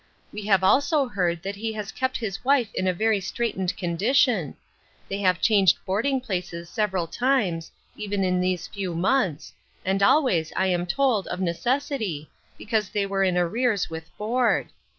We 0.33 0.47
have 0.47 0.63
also 0.63 1.05
heard 1.07 1.43
that 1.43 1.57
he 1.57 1.73
has 1.73 1.91
kept 1.91 2.17
his 2.17 2.43
wife 2.43 2.69
in 2.73 2.87
a 2.87 2.91
very 2.91 3.19
straightened 3.19 3.77
condition. 3.77 4.55
They 5.07 5.19
have 5.19 5.39
changed 5.39 5.77
boarding 5.85 6.19
places 6.21 6.71
several 6.71 7.05
times, 7.05 7.69
even 7.95 8.23
in 8.23 8.41
these 8.41 8.65
few 8.67 8.95
months, 8.95 9.53
and 9.85 10.01
always, 10.01 10.51
I 10.55 10.65
am 10.69 10.87
told, 10.87 11.27
of 11.27 11.39
necessity, 11.39 12.31
because 12.57 12.89
they 12.89 13.05
were 13.05 13.21
in 13.23 13.37
arrears 13.37 13.91
with 13.91 14.09
board. 14.17 14.69